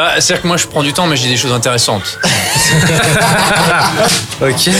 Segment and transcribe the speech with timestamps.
[0.00, 2.18] Bah, c'est-à-dire que moi je prends du temps, mais j'ai des choses intéressantes.
[4.40, 4.70] ok.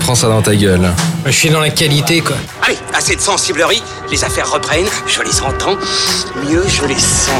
[0.00, 0.92] Prends ça dans ta gueule.
[1.24, 2.36] Je suis dans la qualité, quoi.
[2.60, 5.78] Allez, assez de sensiblerie, les affaires reprennent, je les entends,
[6.46, 7.32] mieux je les sens.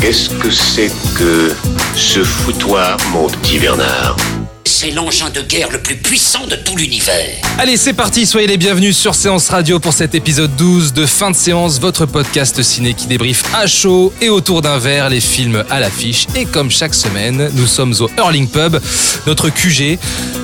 [0.00, 1.54] Qu'est-ce que c'est que
[1.94, 4.16] ce foutoir, mon petit Bernard?
[4.76, 7.40] C'est l'engin de guerre le plus puissant de tout l'univers.
[7.60, 11.30] Allez, c'est parti, soyez les bienvenus sur Séance Radio pour cet épisode 12 de Fin
[11.30, 15.62] de séance, votre podcast ciné qui débriefe à chaud et autour d'un verre les films
[15.70, 16.26] à l'affiche.
[16.34, 18.80] Et comme chaque semaine, nous sommes au Hurling Pub,
[19.28, 19.96] notre QG,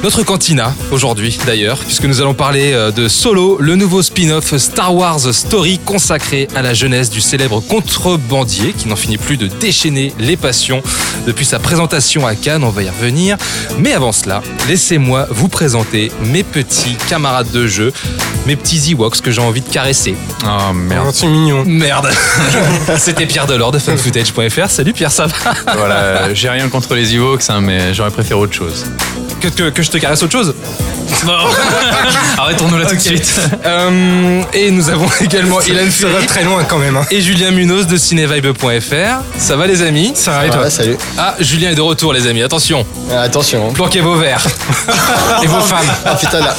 [0.04, 4.94] notre cantina aujourd'hui d'ailleurs, puisque nous allons parler euh, de Solo, le nouveau spin-off Star
[4.94, 10.14] Wars Story consacré à la jeunesse du célèbre contrebandier qui n'en finit plus de déchaîner
[10.20, 10.84] les passions
[11.26, 13.36] depuis sa présentation à Cannes, on va y revenir.
[13.78, 17.92] Mais avant cela, laissez-moi vous présenter mes petits camarades de jeu,
[18.46, 20.14] mes petits Ewoks que j'ai envie de caresser.
[20.44, 21.10] Oh merde.
[21.12, 21.64] c'est mignon.
[21.66, 22.10] Merde
[22.98, 24.68] C'était Pierre Delors de funfootage.fr.
[24.70, 25.74] Salut Pierre, ça va?
[25.76, 28.86] Voilà, j'ai rien contre les Ewoks, hein, mais j'aurais préféré autre chose.
[29.40, 30.54] que, que, que je te caresse autre chose?
[31.26, 31.32] Non
[32.38, 33.40] Arrêtons-nous là tout de suite.
[33.64, 36.96] Euh, Et nous avons également Ilan Ça va Ferry très loin quand même.
[36.96, 37.04] Hein.
[37.10, 39.22] et Julien Munoz de cinévibe.fr.
[39.38, 40.12] Ça va les amis?
[40.14, 40.62] Ça va et toi?
[40.62, 40.96] Ouais, salut.
[41.18, 43.72] Ah, Julien est de retour les amis, attention, Euh, attention.
[43.72, 44.44] planquez vos verres
[45.42, 45.86] et vos femmes.
[46.04, 46.54] Ah putain là.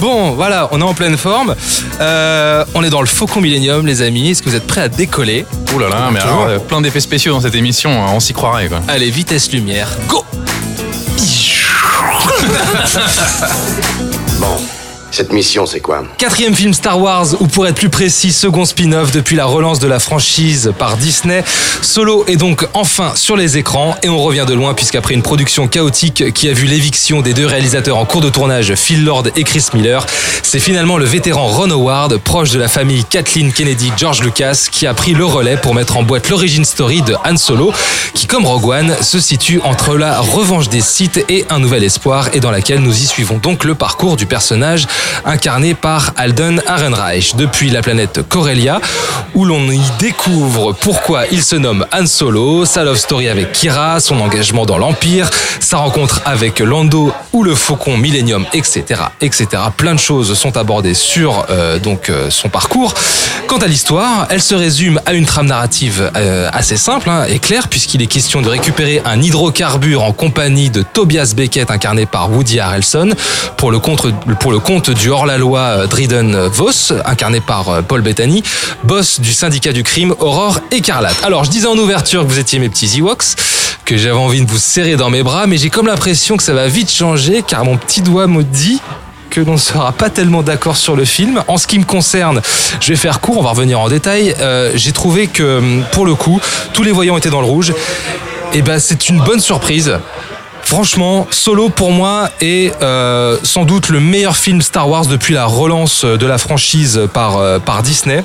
[0.00, 1.54] Bon, voilà, on est en pleine forme.
[2.00, 4.30] Euh, on est dans le Faucon Millennium, les amis.
[4.30, 5.44] Est-ce que vous êtes prêts à décoller?
[5.74, 8.32] Ouh là là, mais alors, euh, plein d'effets spéciaux dans cette émission, hein, on s'y
[8.32, 8.80] croirait quoi.
[8.88, 10.24] Allez, vitesse lumière, go
[14.40, 14.56] Bon,
[15.18, 19.10] cette mission, c'est quoi Quatrième film Star Wars, ou pour être plus précis, second spin-off
[19.10, 21.42] depuis la relance de la franchise par Disney.
[21.82, 25.66] Solo est donc enfin sur les écrans et on revient de loin puisqu'après une production
[25.66, 29.42] chaotique qui a vu l'éviction des deux réalisateurs en cours de tournage, Phil Lord et
[29.42, 30.06] Chris Miller,
[30.44, 34.86] c'est finalement le vétéran Ron Howard, proche de la famille Kathleen Kennedy George Lucas, qui
[34.86, 37.72] a pris le relais pour mettre en boîte l'origine story de Han Solo,
[38.14, 42.28] qui comme Rogue One se situe entre la revanche des Sith et un nouvel espoir
[42.34, 44.86] et dans laquelle nous y suivons donc le parcours du personnage
[45.24, 48.80] incarné par Alden Ehrenreich depuis la planète Corellia
[49.34, 54.00] où l'on y découvre pourquoi il se nomme Han Solo, sa love story avec Kira,
[54.00, 55.30] son engagement dans l'Empire,
[55.60, 59.46] sa rencontre avec Lando ou le Faucon Millennium, etc., etc.
[59.76, 62.94] Plein de choses sont abordées sur euh, donc euh, son parcours.
[63.46, 67.38] Quant à l'histoire, elle se résume à une trame narrative euh, assez simple hein, et
[67.38, 72.30] claire puisqu'il est question de récupérer un hydrocarbure en compagnie de Tobias Beckett incarné par
[72.30, 73.10] Woody Harrelson
[73.56, 74.06] pour le compte,
[74.40, 78.42] pour le compte du hors-la-loi euh, Dryden Voss incarné par euh, Paul Bettany,
[78.84, 81.16] boss du syndicat du crime Aurore Écarlate.
[81.22, 83.36] Alors je disais en ouverture que vous étiez mes petits Ewoks,
[83.84, 86.52] que j'avais envie de vous serrer dans mes bras, mais j'ai comme l'impression que ça
[86.52, 88.80] va vite changer car mon petit doigt me dit
[89.30, 91.42] que l'on ne sera pas tellement d'accord sur le film.
[91.48, 92.40] En ce qui me concerne,
[92.80, 94.34] je vais faire court, on va revenir en détail.
[94.40, 96.40] Euh, J'ai trouvé que pour le coup,
[96.72, 97.72] tous les voyants étaient dans le rouge.
[98.54, 99.98] Et ben c'est une bonne surprise.
[100.68, 105.46] Franchement, Solo pour moi est euh, sans doute le meilleur film Star Wars depuis la
[105.46, 108.22] relance de la franchise par, euh, par Disney.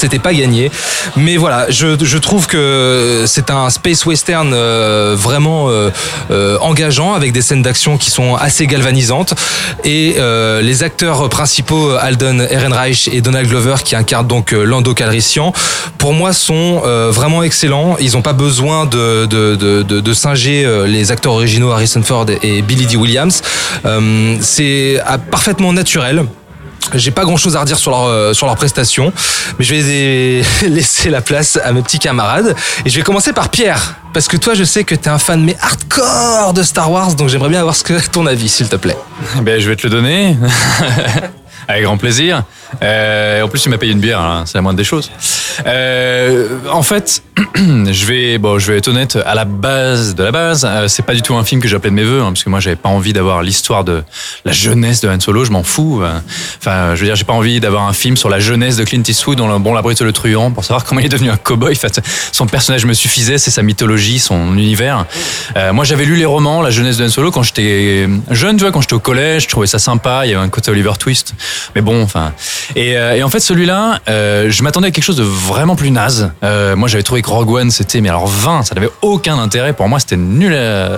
[0.00, 0.70] C'était pas gagné,
[1.14, 5.90] mais voilà, je, je trouve que c'est un space western euh, vraiment euh,
[6.30, 9.34] euh, engageant avec des scènes d'action qui sont assez galvanisantes
[9.84, 14.94] et euh, les acteurs principaux Alden Ehrenreich et Donald Glover qui incarnent donc euh, Lando
[14.94, 15.52] Calrissian,
[15.98, 17.96] pour moi sont euh, vraiment excellents.
[18.00, 22.24] Ils n'ont pas besoin de de, de, de, de singer les acteurs originaux Harrison Ford
[22.42, 22.96] et Billy D.
[22.96, 23.42] Williams.
[24.40, 26.24] C'est ah, parfaitement naturel.
[26.94, 29.12] J'ai pas grand chose à redire sur leur, euh, sur leur prestation,
[29.58, 32.56] mais je vais laisser la place à mes petits camarades.
[32.84, 35.42] Et je vais commencer par Pierre, parce que toi, je sais que t'es un fan
[35.42, 38.76] mais hardcore de Star Wars, donc j'aimerais bien avoir ce que ton avis, s'il te
[38.76, 38.96] plaît.
[39.42, 40.36] Ben, je vais te le donner.
[41.68, 42.42] Avec grand plaisir.
[42.82, 45.10] Euh, en plus, tu m'as payé une bière, hein, c'est la moindre des choses.
[45.66, 47.22] Euh, en fait,
[47.56, 49.18] je vais, bon, je vais être honnête.
[49.26, 51.90] À la base de la base, euh, c'est pas du tout un film que j'appelais
[51.90, 54.04] de mes voeux, hein, parce que moi, j'avais pas envie d'avoir l'histoire de
[54.44, 55.44] la jeunesse de Han Solo.
[55.44, 56.00] Je m'en fous.
[56.02, 56.18] euh.
[56.58, 59.02] Enfin, je veux dire, j'ai pas envie d'avoir un film sur la jeunesse de Clint
[59.06, 61.36] Eastwood dans le Bon, la brute le truand pour savoir comment il est devenu un
[61.36, 61.72] cowboy.
[61.72, 62.00] En fait,
[62.32, 65.04] son personnage me suffisait, c'est sa mythologie, son univers.
[65.56, 68.62] Euh, moi, j'avais lu les romans, la jeunesse de Han Solo, quand j'étais jeune, tu
[68.62, 70.22] vois, quand j'étais au collège, je trouvais ça sympa.
[70.24, 71.34] Il y avait un côté Oliver Twist,
[71.74, 72.32] mais bon, enfin.
[72.76, 75.90] Et, euh, et en fait, celui-là, euh, je m'attendais à quelque chose de vraiment plus
[75.90, 76.30] naze.
[76.44, 79.72] Euh, moi, j'avais trouvé Rogue One, c'était mais alors 20, ça n'avait aucun intérêt.
[79.72, 80.54] Pour moi, c'était nul.
[80.54, 80.96] à-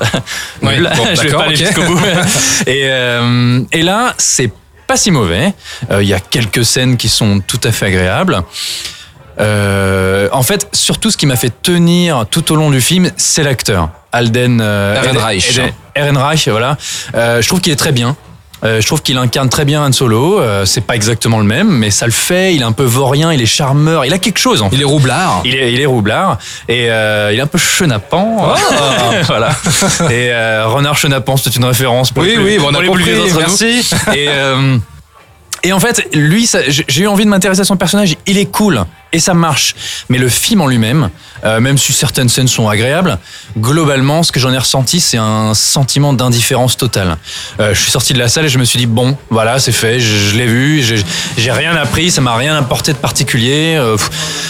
[0.62, 0.91] Ouais, nul.
[0.97, 1.99] bon, je vais pas aller jusqu'au bout.
[2.67, 4.50] et, euh, et là, c'est
[4.89, 5.55] pas si mauvais.
[5.91, 8.43] Euh, Il y a quelques scènes qui sont tout à fait agréables.
[9.41, 13.43] Euh, en fait, surtout ce qui m'a fait tenir tout au long du film, c'est
[13.43, 13.89] l'acteur.
[14.12, 15.61] Alden Ehrenreich.
[15.94, 16.77] Ehrenreich, voilà.
[17.15, 18.17] Je trouve qu'il est très bien.
[18.64, 20.41] Euh, je trouve qu'il incarne très bien Han Solo.
[20.41, 22.55] Euh, c'est pas exactement le même, mais ça le fait.
[22.55, 24.76] Il est un peu vaurien, il est charmeur, il a quelque chose en fait.
[24.76, 25.43] Il est roublard.
[25.44, 26.38] Il est, il est roublard
[26.69, 28.55] et euh, il est un peu chenapan.
[29.26, 29.50] voilà.
[30.11, 30.31] Et
[30.64, 32.12] Renard chenapan, c'est une référence.
[32.12, 33.91] Pour Oui, les plus- oui, bon, on a compris, plus merci.
[34.14, 34.29] Et,
[35.65, 38.17] et en fait, lui, j'ai eu envie de m'intéresser à son personnage.
[38.26, 39.75] Il est cool et ça marche.
[40.09, 41.11] Mais le film en lui-même,
[41.44, 43.19] euh, même si certaines scènes sont agréables,
[43.59, 47.17] globalement, ce que j'en ai ressenti, c'est un sentiment d'indifférence totale.
[47.61, 49.73] Euh, je suis sorti de la salle et je me suis dit bon, voilà, c'est
[49.73, 50.82] fait, je, l'ai vu,
[51.37, 53.76] j'ai rien appris, ça m'a rien apporté de particulier.
[53.76, 53.97] Euh,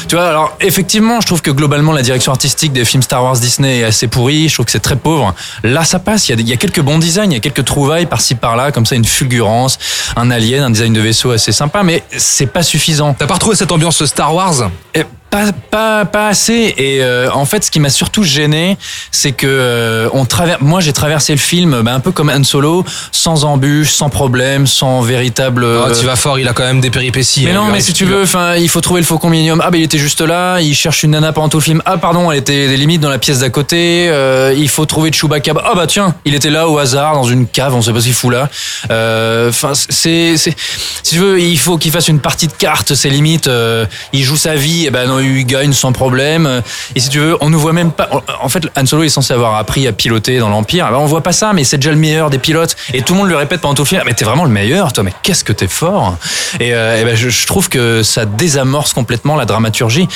[0.09, 3.39] tu vois, alors effectivement, je trouve que globalement, la direction artistique des films Star Wars
[3.39, 4.49] Disney est assez pourrie.
[4.49, 5.35] Je trouve que c'est très pauvre.
[5.65, 6.29] Là, ça passe.
[6.29, 8.35] Il y a, il y a quelques bons designs, il y a quelques trouvailles par-ci
[8.35, 9.79] par-là, comme ça, une fulgurance,
[10.17, 13.15] un alien, un design de vaisseau assez sympa, mais c'est pas suffisant.
[13.19, 14.52] T'as pas retrouvé cette ambiance Star Wars
[14.93, 16.75] Eh, Pas, pas, pas assez.
[16.77, 18.77] Et euh, en fait, ce qui m'a surtout gêné,
[19.11, 20.61] c'est que euh, on traverse.
[20.61, 24.67] Moi, j'ai traversé le film bah, un peu comme Han Solo, sans embûches, sans problème,
[24.67, 25.65] sans véritable.
[25.65, 27.45] Oh, Tu vas fort, il a quand même des péripéties.
[27.47, 29.63] mais hein, non, mais si tu veux, enfin, il faut trouver le faucon Millennium.
[29.65, 30.61] Ah, ben il était juste là.
[30.61, 31.81] Il cherche une nana pendant tout le film.
[31.87, 34.09] Ah, pardon, elle était des limites dans la pièce d'à côté.
[34.11, 35.55] Euh, il faut trouver Chewbacca.
[35.65, 37.75] Ah bah tiens, il était là au hasard dans une cave.
[37.75, 38.51] On sait pas ce qu'il fout là.
[38.91, 40.55] Euh, Enfin, c'est, c'est,
[41.03, 42.95] si tu veux, il faut qu'il fasse une partie de cartes.
[42.95, 43.47] Ses limites.
[43.49, 44.85] euh, il joue sa vie.
[44.87, 46.63] Et ben non, il gagne sans problème.
[46.95, 48.09] Et si tu veux, on ne voit même pas.
[48.41, 50.91] En fait, Han Solo est censé avoir appris à piloter dans l'Empire.
[50.91, 52.77] Ben, on voit pas ça, mais c'est déjà le meilleur des pilotes.
[52.93, 54.01] Et tout le monde lui répète pendant tout le film.
[54.03, 55.05] Ah, Mais t'es vraiment le meilleur, toi.
[55.05, 56.17] Mais qu'est-ce que t'es fort.
[56.61, 60.09] Et, ben, je trouve que ça désamorce complètement la dramaturgie.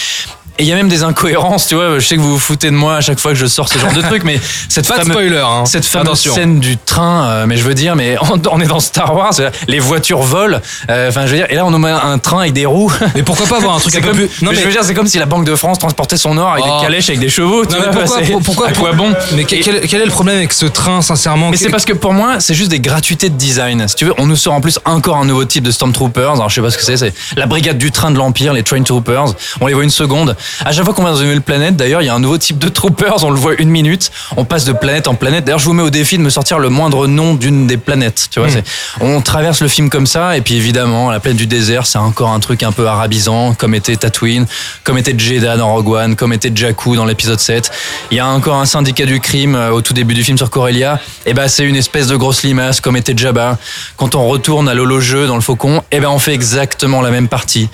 [0.59, 1.99] Et il y a même des incohérences, tu vois.
[1.99, 3.79] Je sais que vous vous foutez de moi à chaque fois que je sors ce
[3.79, 5.65] genre de truc, mais cette fameuse, spoiler, hein.
[5.67, 6.35] cette fameuse Attention.
[6.35, 9.35] scène du train, euh, mais je veux dire, mais on, on est dans Star Wars,
[9.69, 10.59] les voitures volent.
[10.89, 12.91] euh, Enfin, je veux dire, et là on nous met un train avec des roues.
[13.15, 14.31] Mais pourquoi pas avoir un truc un peu comme, plus.
[14.43, 16.65] mais je veux dire, c'est comme si la Banque de France transportait son or avec
[16.67, 16.79] Oh.
[16.81, 17.65] des calèches avec des chevaux.
[17.67, 20.05] Tu Non, mais vois, pourquoi, pour- pourquoi, à quoi bon Mais quel, quel- quel est
[20.07, 21.51] le problème avec ce train, sincèrement?
[21.51, 23.87] Mais c'est parce que pour moi, c'est juste des gratuités de design.
[23.89, 26.33] Si tu veux, on nous sort en plus encore un nouveau type de Stormtroopers.
[26.33, 26.97] Alors, je sais pas ce que c'est.
[26.97, 29.35] C'est la brigade du train de l'Empire, les Train Troopers.
[29.61, 30.35] On les voit une seconde.
[30.65, 32.39] À chaque fois qu'on va dans une nouvelle planète, d'ailleurs, il y a un nouveau
[32.39, 33.25] type de Troopers.
[33.25, 34.11] On le voit une minute.
[34.37, 35.45] On passe de planète en planète.
[35.45, 38.29] D'ailleurs, je vous mets au défi de me sortir le moindre nom d'une des planètes.
[38.31, 38.65] Tu vois, c'est,
[39.01, 40.37] on traverse le film comme ça.
[40.37, 43.75] Et puis, évidemment, la planète du désert, c'est encore un truc un peu arabisant, comme
[43.75, 44.47] était Tatooine,
[44.85, 47.71] comme était Jeddah dans Rogue One, comme était Jakku dans l'épisode 7.
[48.11, 50.51] Il y a encore un syndicat du crime euh, au tout début du film sur
[50.51, 51.01] Corellia.
[51.25, 53.59] Et ben, c'est une espèce de grosse limace, comme était Jabba.
[53.97, 57.29] Quand on retourne à l'holo-jeu dans le Faucon, et ben, on fait exactement la même
[57.29, 57.69] partie.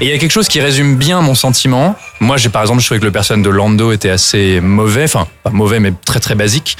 [0.00, 1.96] Et il y a quelque chose qui résume bien mon sentiment.
[2.20, 5.26] Moi, j'ai par exemple, je trouvais que le personnage de Lando était assez mauvais, enfin,
[5.42, 6.76] pas mauvais, mais très très basique.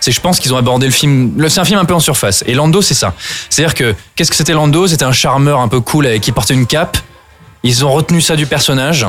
[0.00, 1.32] C'est, je pense qu'ils ont abordé le film.
[1.48, 2.44] C'est un film un peu en surface.
[2.46, 3.14] Et Lando, c'est ça.
[3.50, 4.86] C'est-à-dire que qu'est-ce que c'était Lando?
[4.86, 6.98] C'était un charmeur un peu cool qui portait une cape.
[7.64, 9.06] Ils ont retenu ça du personnage.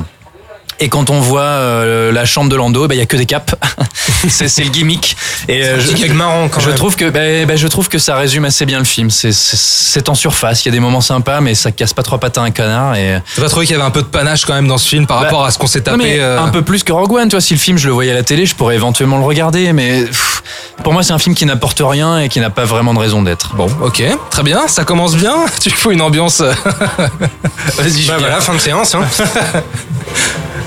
[0.82, 3.26] Et quand on voit euh, la chambre de Lando, ben, il y a que des
[3.26, 3.54] capes.
[4.30, 5.18] c'est, le gimmick.
[5.50, 6.76] Et euh, je, marrant quand je même.
[6.78, 9.10] trouve que ben, ben, je trouve que ça résume assez bien le film.
[9.10, 10.64] C'est, en surface.
[10.64, 12.96] Il y a des moments sympas, mais ça casse pas trois patins à un canard.
[12.96, 14.88] Et T'as pas trouvé qu'il y avait un peu de panache quand même dans ce
[14.88, 16.94] film par Bah, rapport à ce qu'on s'est tapé mais euh, un peu plus que
[16.94, 17.28] Rogue One.
[17.28, 19.26] Tu vois, si le film je le voyais à la télé, je pourrais éventuellement le
[19.26, 19.74] regarder.
[19.74, 20.44] Mais pff,
[20.84, 23.22] pour moi, c'est un film qui n'apporte rien et qui n'a pas vraiment de raison
[23.22, 23.54] d'être.
[23.56, 24.02] Bon, ok,
[24.32, 25.36] très bien, ça commence bien.
[25.62, 26.40] Tu fous une ambiance.
[26.40, 26.54] euh,
[27.78, 28.96] Vas-y, Bah voilà, fin de séance.
[28.96, 29.02] Hein.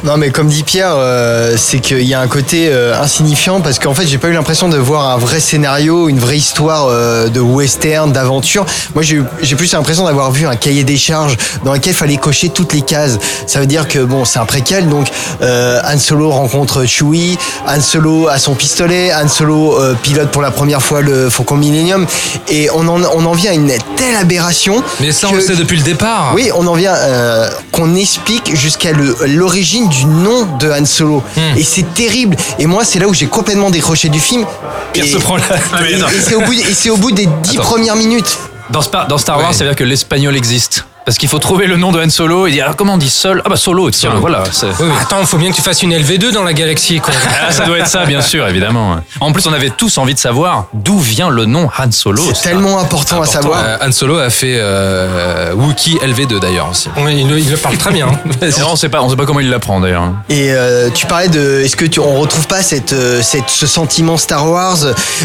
[0.04, 3.78] Non mais comme dit Pierre, euh, c'est qu'il y a un côté euh, insignifiant parce
[3.78, 7.28] qu'en fait j'ai pas eu l'impression de voir un vrai scénario, une vraie histoire euh,
[7.28, 8.66] de western, d'aventure.
[8.96, 12.48] Moi j'ai plus l'impression d'avoir vu un cahier des charges dans lequel il fallait cocher
[12.48, 13.18] toutes les cases.
[13.46, 15.06] Ça veut dire que bon c'est un préquel donc
[15.40, 17.38] euh, Han Solo rencontre Chewie,
[17.68, 21.56] Han Solo a son pistolet, Han Solo euh, pilote pour la première fois le Faucon
[21.56, 22.06] Millennium
[22.48, 24.82] et on en, on en vient à une telle aberration.
[25.00, 26.32] Mais ça, on le sait depuis le départ.
[26.34, 28.90] oui, on en vient euh, qu'on explique jusqu'à
[29.26, 31.22] l'origine du nom de Han Solo.
[31.36, 31.56] Hmm.
[31.58, 32.36] Et c'est terrible.
[32.58, 34.44] Et moi, c'est là où j'ai complètement décroché du film.
[34.92, 35.44] Pierre et se prend la.
[35.88, 37.62] et- et c'est au, bout- et c'est au bout des dix Attends.
[37.62, 38.38] premières minutes.
[38.70, 39.52] Dans, Spa- dans Star Wars, Ouais.
[39.54, 40.86] ça veut dire que l'espagnol existe.
[41.04, 43.10] Parce qu'il faut trouver le nom de Han Solo et dire ah, comment on dit
[43.10, 43.42] Sol?
[43.44, 44.20] Ah bah Solo, tiens, Solo.
[44.20, 44.44] voilà.
[44.52, 44.90] c'est- Oui, oui.
[45.00, 47.12] Attends, faut bien que tu fasses une LV2 dans la galaxie, quoi.
[47.44, 48.96] Ah, ça doit être ça, bien sûr, évidemment.
[49.20, 52.22] En plus, on avait tous envie de savoir d'où vient le nom Han Solo.
[52.28, 52.42] C'est ça.
[52.50, 53.58] tellement important, à savoir.
[53.64, 56.88] Euh, Han Solo a fait euh, Wookiee LV2 d'ailleurs aussi.
[56.96, 58.06] Oui, il, le- il le parle très bien.
[58.40, 60.04] Et on sait pas, on sait pas comment il l'apprend d'ailleurs.
[60.28, 63.66] Et euh, tu parlais de, est-ce que tu, on retrouve pas cette, euh, cette, ce
[63.66, 64.78] sentiment Star Wars?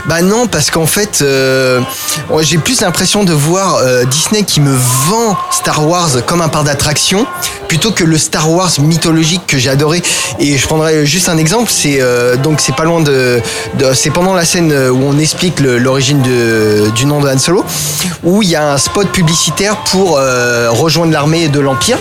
[0.08, 1.82] Bah non, parce qu'en fait, euh,
[2.42, 6.66] j'ai plus l'impression de voir euh, Disney qui me vend Star Wars comme un parc
[6.66, 7.26] d'attraction,
[7.68, 10.02] plutôt que le Star Wars mythologique que j'ai adoré.
[10.40, 13.42] Et je prendrai juste un exemple, c'est euh, donc c'est pas loin de,
[13.78, 16.22] de- c'est pendant la scène où on explique l'origine
[16.96, 17.66] du nom de Han Solo,
[18.24, 21.98] où il y a un spot publicitaire pour euh, rejoindre l'armée de l'Empire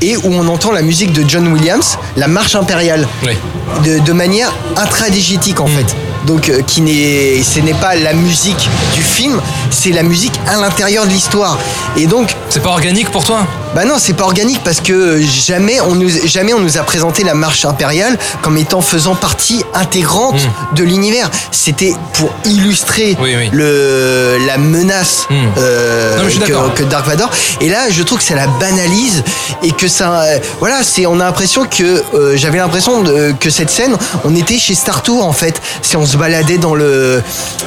[0.00, 3.36] et où on entend la musique de John Williams, la marche impériale, Oui.
[3.84, 5.86] de, de manière intradigétique en fait.
[6.28, 10.56] Donc euh, qui n'est, ce n'est pas la musique du film, c'est la musique à
[10.60, 11.58] l'intérieur de l'histoire.
[11.96, 13.46] Et donc, C'est pas organique pour toi?
[13.74, 17.22] bah non, c'est pas organique parce que jamais on nous, jamais on nous a présenté
[17.22, 20.40] la marche impériale comme étant faisant partie intégrante
[20.74, 21.30] de l'univers.
[21.50, 23.22] C'était pour illustrer Hmm.
[23.22, 23.48] Oui, oui.
[23.52, 25.34] le la menace Hmm.
[25.58, 27.30] euh, Non, que, que Dark Vador.
[27.60, 29.22] Et là, je trouve que ça la banalise
[29.62, 33.04] et que ça, euh, voilà, c'est, on a l'impression que euh, j'avais l'impression
[33.38, 35.60] que cette scène, on était chez Star Tour en fait.
[35.82, 37.22] Si on se baladait dans le,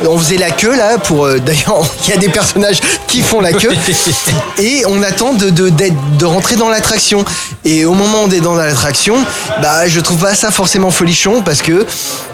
[0.08, 1.26] on faisait la queue là pour.
[1.26, 3.72] euh, D'ailleurs, il y a des personnages qui font la queue
[4.60, 7.26] et on attend de, de, d'être- de rentrer dans l'attraction.
[7.66, 9.16] Et au moment où on est dans l'attraction,
[9.62, 11.86] bah je trouve pas ça forcément folichon parce que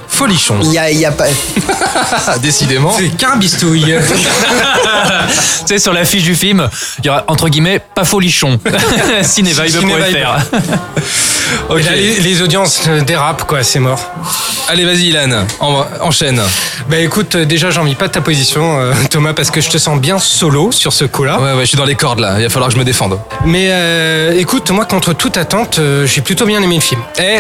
[0.10, 0.56] Folichon.
[0.64, 1.26] il y a, il y a pas.
[2.42, 2.94] Décidément.
[2.98, 3.94] C'est qu'un bistouille.
[4.10, 6.68] tu sais, sur l'affiche du film,
[7.00, 8.60] il y aura entre guillemets pas folichon.
[9.22, 10.40] Cinévibe.fr.
[11.78, 14.00] Et là, les, les audiences euh, dérapent, quoi, c'est mort.
[14.70, 16.42] Allez, vas-y, Ilan, en- enchaîne.
[16.90, 19.78] Bah écoute, euh, déjà, j'envie pas de ta position, euh, Thomas, parce que je te
[19.78, 21.40] sens bien solo sur ce coup-là.
[21.40, 22.36] Ouais, ouais, je suis dans les cordes là.
[22.38, 23.20] Il va falloir que je me défende.
[23.46, 27.02] Mais euh, écoute, moi, contre toute attente, euh, j'ai plutôt bien aimé le film.
[27.20, 27.40] Eh,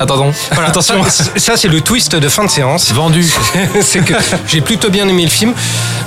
[0.00, 0.32] attendons.
[0.52, 1.04] Voilà, Attention.
[1.08, 2.92] Ça, ça, c'est le twist de fin de séance.
[2.92, 3.24] Vendu.
[3.82, 4.14] c'est que
[4.46, 5.52] j'ai plutôt bien aimé le film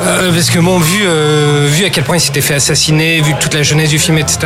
[0.02, 3.34] euh, parce que bon vu euh, vu à quel point il s'était fait assassiner vu
[3.40, 4.40] toute la jeunesse du film etc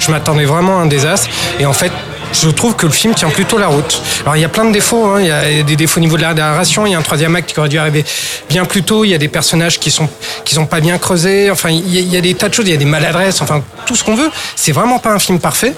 [0.00, 1.28] je m'attendais vraiment à un désastre
[1.58, 1.90] et en fait
[2.32, 4.00] je trouve que le film tient plutôt la route.
[4.22, 5.20] Alors il y a plein de défauts, hein.
[5.20, 7.34] il y a des défauts au niveau de la narration, il y a un troisième
[7.36, 8.04] acte qui aurait dû arriver
[8.48, 10.08] bien plus tôt, il y a des personnages qui sont
[10.44, 12.54] qui sont pas bien creusés, enfin il y, a, il y a des tas de
[12.54, 14.30] choses, il y a des maladresses, enfin tout ce qu'on veut.
[14.56, 15.72] C'est vraiment pas un film parfait,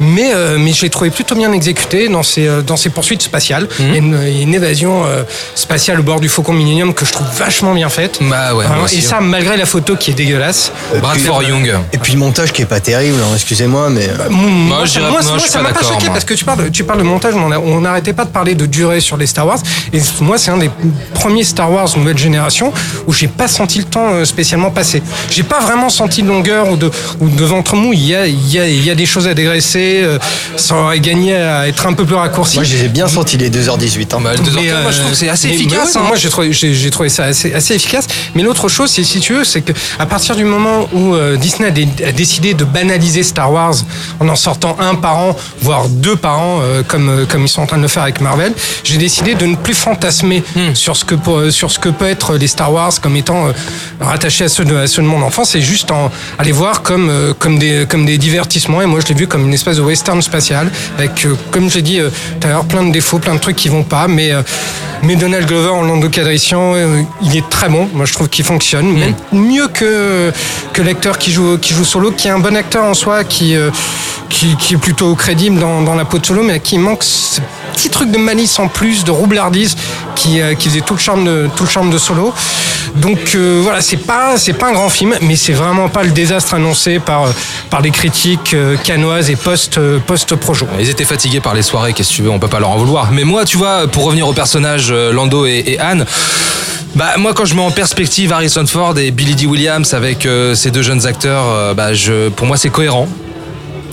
[0.00, 3.22] mais euh, mais je l'ai trouvé plutôt bien exécuté dans ses euh, dans ses poursuites
[3.22, 3.68] spatiales.
[3.78, 5.22] Il, y a une, il y a une évasion euh,
[5.54, 8.18] spatiale au bord du Faucon Millennium que je trouve vachement bien faite.
[8.20, 10.72] Bah ouais, moi et ça malgré la photo qui est dégueulasse.
[11.00, 11.72] Bradford Young.
[11.92, 14.08] Et puis le montage qui est pas terrible, hein, excusez-moi, mais.
[14.08, 16.70] euh, Moi, moi, moi, je suis ça m'a pas d'accord, choqué parce que tu parles,
[16.70, 19.46] tu parles de montage, mais on n'arrêtait pas de parler de durée sur les Star
[19.46, 19.58] Wars.
[19.92, 20.70] Et moi, c'est un des
[21.14, 22.72] premiers Star Wars nouvelle génération
[23.06, 25.02] où j'ai pas senti le temps euh, spécialement passer.
[25.30, 27.92] J'ai pas vraiment senti de longueur ou de, ou de ventre mou.
[27.92, 30.00] Il y a, il y a, il y a des choses à dégraisser.
[30.04, 30.18] euh,
[30.56, 32.56] ça aurait gagné à être un peu plus raccourci.
[32.56, 34.14] Moi, j'ai bien senti les 2h18.
[34.14, 34.20] Hein.
[34.22, 35.92] Bah, le 2h15, Mais, moi je trouve que c'est assez efficace.
[35.94, 36.08] mais ouais, hein.
[36.08, 38.06] Moi, j'ai trouvé, j'ai, j'ai trouvé ça assez, assez efficace.
[38.34, 41.36] Mais l'autre chose, c'est si tu veux, c'est que à partir du moment où euh,
[41.36, 43.74] Disney a, dé- a décidé de banaliser Star Wars
[44.20, 47.48] en en sortant un par an, voire deux par an, euh, comme euh, comme ils
[47.48, 48.52] sont en train de le faire avec Marvel,
[48.84, 50.74] j'ai décidé de ne plus fantasmer Hmm.
[50.74, 53.52] sur ce que pour- sur ce que peut être les Star Wars comme étant euh,
[54.00, 55.54] rattachés à ceux de à ceux de mon enfance.
[55.54, 58.82] Et juste en aller voir comme euh, comme des comme des divertissements.
[58.82, 61.82] Et moi, je l'ai vu comme une espèce de western spatial avec, euh, comme j'ai
[61.82, 62.10] dit euh,
[62.40, 64.42] tout à l'heure, plein de défauts, plein de trucs qui vont pas, mais euh,
[65.02, 67.88] mais Donald Glover en Lando Calrissian, euh, il est très bon.
[67.92, 70.32] Moi, je trouve qu'il fonctionne, même mieux que
[70.72, 73.56] que l'acteur qui joue qui joue solo, qui est un bon acteur en soi, qui
[73.56, 73.70] euh,
[74.28, 77.40] qui, qui est plutôt crédible dans, dans la peau de solo, mais qui manque ce
[77.72, 79.76] petit truc de malice en plus, de roublardise,
[80.14, 82.32] qui euh, qui faisait tout le charme de tout le charme de solo.
[82.96, 86.54] Donc euh, voilà, c'est pas pas un grand film, mais c'est vraiment pas le désastre
[86.54, 87.30] annoncé par euh,
[87.70, 90.66] par les critiques canoises et post post projo.
[90.78, 92.76] Ils étaient fatigués par les soirées, qu'est-ce que tu veux, on peut pas leur en
[92.76, 93.10] vouloir.
[93.12, 96.04] Mais moi, tu vois, pour revenir au personnage Lando et, et Anne,
[96.94, 100.70] bah moi quand je mets en perspective Harrison Ford et Billy Dee Williams avec ces
[100.70, 103.08] deux jeunes acteurs, bah je, pour moi c'est cohérent.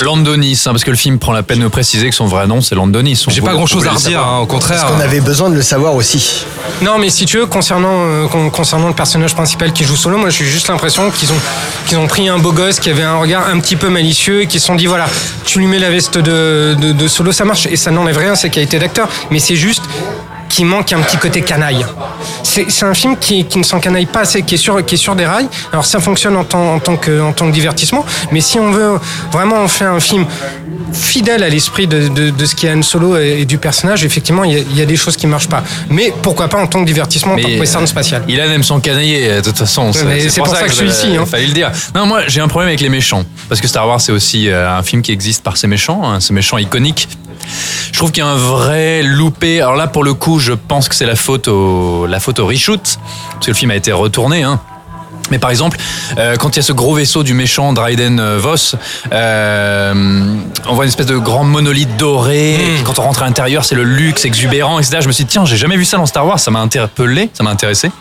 [0.06, 2.62] Landonis, hein, parce que le film prend la peine de préciser que son vrai nom
[2.62, 3.24] c'est Landonis.
[3.28, 4.88] On J'ai pas grand chose à redire, hein, au contraire.
[4.96, 6.46] On avait besoin de le savoir aussi.
[6.82, 10.18] Non, mais si tu veux, concernant, euh, con- concernant le personnage principal qui joue solo,
[10.18, 11.40] moi j'ai juste l'impression qu'ils ont,
[11.88, 14.48] qu'ils ont pris un beau gosse qui avait un regard un petit peu malicieux et
[14.48, 15.08] qui se sont dit voilà,
[15.46, 17.68] tu lui mets la veste de, de, de solo, ça marche.
[17.68, 19.84] Et ça n'enlève rien à ses qualités d'acteur, mais c'est juste
[20.50, 21.86] qu'il manque un petit côté canaille.
[22.44, 25.16] C'est un film qui, qui ne s'encanaille pas assez, qui est, sur, qui est sur
[25.16, 25.48] des rails.
[25.72, 28.72] Alors ça fonctionne en tant, en, tant que, en tant que divertissement, mais si on
[28.72, 29.00] veut
[29.32, 30.26] vraiment en faire un film
[30.92, 34.04] fidèle à l'esprit de, de, de ce qui est Han Solo et, et du personnage,
[34.04, 35.64] effectivement, il y, a, y a des choses qui marchent pas.
[35.90, 38.64] Mais pourquoi pas en tant que divertissement, en tant que western euh, spatial Il aime
[38.64, 39.92] son canailler, de toute façon.
[39.94, 41.26] c'est pour ça que je suis ici, hein.
[41.26, 41.72] Fallait le dire.
[41.94, 43.24] Non, moi, j'ai un problème avec les méchants.
[43.48, 46.20] Parce que Star Wars, c'est aussi euh, un film qui existe par ses méchants, hein,
[46.20, 47.08] ces méchants iconiques.
[47.92, 49.62] Je trouve qu'il y a un vrai loupé.
[49.62, 52.48] Alors là, pour le coup, je pense que c'est la faute au, la faute au
[52.48, 53.00] reshoot.
[53.32, 54.62] Parce que le film a été retourné, hein.
[55.32, 55.78] Mais par exemple,
[56.18, 58.76] euh, quand il y a ce gros vaisseau du méchant Dryden euh, Voss,
[59.12, 60.36] euh,
[60.68, 62.58] on voit une espèce de grand monolithe doré.
[62.58, 62.82] Hmm.
[62.82, 64.98] et quand on rentre à l'intérieur, c'est le luxe exubérant, etc.
[65.02, 67.30] Je me suis dit, tiens, j'ai jamais vu ça dans Star Wars, ça m'a interpellé,
[67.34, 67.92] ça m'a intéressé.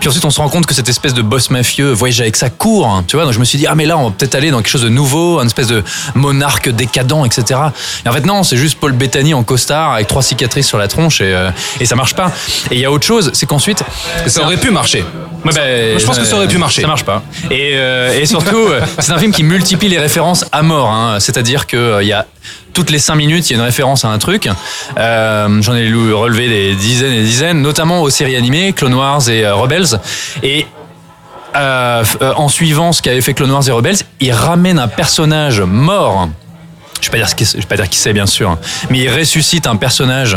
[0.00, 2.50] Puis ensuite, on se rend compte que cette espèce de boss mafieux voyage avec sa
[2.50, 3.24] cour, hein, tu vois.
[3.24, 4.82] Donc je me suis dit, ah mais là, on va peut-être aller dans quelque chose
[4.82, 7.60] de nouveau, une espèce de monarque décadent, etc.
[8.04, 10.88] Et en fait, non, c'est juste Paul Bettany en costard avec trois cicatrices sur la
[10.88, 11.50] tronche et, euh,
[11.80, 12.32] et ça marche pas.
[12.70, 13.84] Et il y a autre chose, c'est qu'ensuite,
[14.26, 15.04] Ça aurait pu marcher.
[15.44, 16.82] Ouais, bah, je pense que ça aurait pu marcher.
[16.82, 17.22] Ça marche pas.
[17.50, 20.88] Et, euh, et surtout, euh, c'est un film qui multiplie les références à mort.
[20.90, 21.18] hein.
[21.20, 22.26] C'est-à-dire que euh, il y a
[22.72, 24.48] toutes les cinq minutes, il y a une référence à un truc.
[24.98, 29.28] Euh, J'en ai relevé des dizaines et des dizaines, notamment aux séries animées, Clone Wars
[29.28, 29.98] et euh, Rebels.
[30.42, 30.66] Et
[31.56, 35.60] euh, euh, en suivant ce qu'avait fait Clone Wars et Rebels, il ramène un personnage
[35.60, 36.28] mort.
[37.02, 38.58] Je vais pas dire ce qui- je vais pas dire qui c'est bien sûr, hein.
[38.88, 40.36] mais il ressuscite un personnage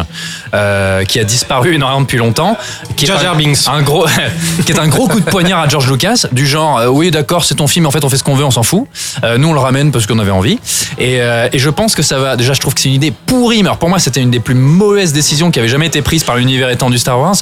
[0.54, 2.58] euh, qui a disparu énormément depuis longtemps,
[2.98, 3.20] qui est Jar
[3.68, 4.06] un- gros,
[4.66, 7.44] qui est un gros coup de poignard à George Lucas, du genre euh, oui d'accord
[7.46, 8.88] c'est ton film, en fait on fait ce qu'on veut, on s'en fout.
[9.24, 10.60] Euh, nous on le ramène parce qu'on avait envie.
[10.98, 12.36] Et, euh, et je pense que ça va.
[12.36, 14.40] Déjà je trouve que c'est une idée pourrie, mais alors pour moi c'était une des
[14.40, 17.36] plus mauvaises décisions qui avait jamais été prise par l'univers étendu Star Wars.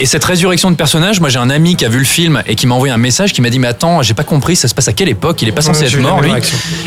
[0.00, 2.54] Et cette résurrection de personnage, moi j'ai un ami qui a vu le film et
[2.54, 4.74] qui m'a envoyé un message qui m'a dit mais attends j'ai pas compris ça se
[4.74, 5.42] passe à quelle époque?
[5.42, 6.30] Il est pas censé Ouais, être mort lui.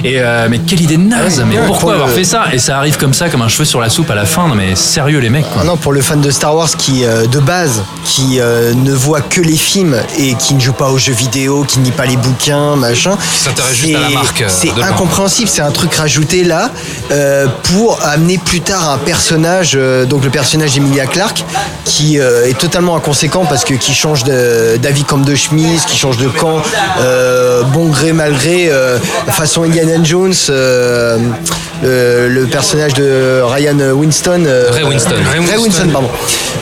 [0.06, 2.46] Et euh, mais quelle idée naze Mais Ouais, pourquoi pour avoir le- fait ça?
[2.54, 4.48] Et ça arrive comme ça comme un cheveu sur la soupe à la fin.
[4.48, 5.50] Non mais sérieux les mecs.
[5.50, 5.62] quoi.
[5.62, 8.94] Ah non, pour le fan de Star Wars qui, euh, de base, qui euh, ne
[8.94, 11.92] voit que les films et qui ne joue pas aux jeux vidéo, qui ne lit
[11.92, 13.18] pas les bouquins, machin.
[13.38, 16.70] s'intéresse juste à la c'est- marque, euh, C'est incompréhensible, c'est un truc rajouté là
[17.12, 19.78] euh, pour amener plus tard un personnage,
[20.10, 21.44] donc le personnage d'Emilia Clarke,
[21.86, 26.28] qui est totalement inconséquent parce que qui change d'avis comme de chemise, qui change de
[26.28, 26.62] camp,
[27.74, 28.72] bon gré mal gré,
[29.30, 30.34] façon Indiana Jones,
[31.84, 34.44] le, le personnage de Ryan Winston.
[34.46, 35.16] euh, Ray Winston.
[35.32, 36.10] Ray Winston, pardon.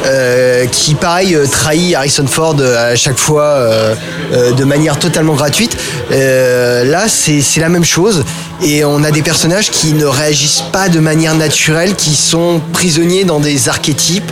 [0.06, 3.96] Euh, qui pareil euh, trahit Harrison Ford euh, à chaque fois euh,
[4.34, 5.76] euh, de manière totalement gratuite.
[6.12, 8.24] Euh, là, c'est c'est la même chose
[8.64, 13.26] et on a des personnages qui ne réagissent pas de manière naturelle, qui sont prisonniers
[13.26, 14.32] dans des archétypes.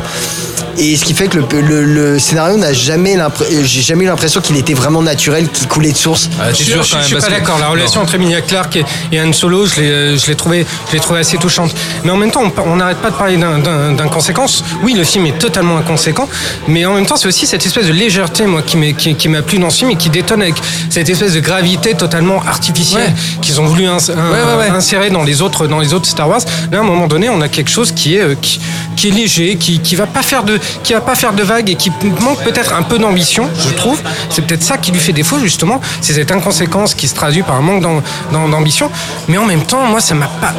[0.77, 3.27] Et ce qui fait que le, le- le scénario n'a jamais euh,
[3.63, 6.29] j'ai jamais eu l'impression qu'il était vraiment naturel, qu'il coulait de source.
[6.39, 7.57] Ah, Je, sûr je- quand je même suis pas d'accord.
[7.59, 8.05] La relation Non.
[8.05, 10.99] entre Emilia Clarke et, et Han Solo, je l'ai, euh, je l'ai trouvé, je l'ai
[10.99, 11.73] trouvé assez touchante.
[12.03, 14.63] Mais en même temps, on- n'arrête pas de parler d'inconséquence.
[14.83, 16.27] Oui, le film est totalement inconséquent,
[16.67, 19.27] mais en même temps, c'est aussi cette espèce de légèreté, moi, qui m'a, qui, qui
[19.29, 20.55] m'a plu dans ce film et qui détonne avec
[20.89, 23.13] cette espèce de gravité totalement artificielle Ouais.
[23.41, 24.69] qu'ils ont voulu ins- un- ouais, ouais.
[24.69, 26.41] insérer dans les autres, dans les autres Star Wars.
[26.71, 28.59] Là, à un moment donné, on a quelque chose qui est, euh, qui,
[28.97, 31.69] qui est léger, qui, qui va pas faire de, qui va pas faire de vagues
[31.69, 31.89] et qui
[32.19, 34.01] manque peut-être un peu d'ambition, je trouve.
[34.29, 35.79] C'est peut-être ça qui lui fait défaut, justement.
[36.01, 38.01] C'est cette inconséquence qui se traduit par un manque d'am-
[38.33, 38.91] d'am- d'ambition.
[39.29, 40.53] Mais en même temps, moi, ça m'a pas,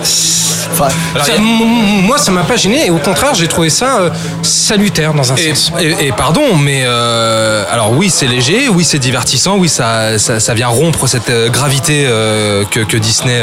[0.73, 0.89] Enfin,
[1.25, 2.87] ça- moi, ça m'a pas gêné.
[2.87, 4.11] Et au contraire, j'ai trouvé ça euh,
[4.43, 5.73] salutaire dans un Et, sens.
[5.81, 10.39] et- et pardon, mais euh, alors oui, c'est léger, oui, c'est divertissant, oui, ça, ça,
[10.41, 13.41] ça vient rompre cette euh, gravité euh, que, que Disney